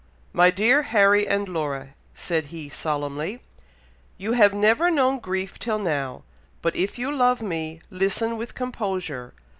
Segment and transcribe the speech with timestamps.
[0.33, 3.39] "My dear Harry and Laura!" said he solemnly,
[4.17, 6.23] "you have never known grief till now,
[6.63, 9.35] but if you love me, listen with composure.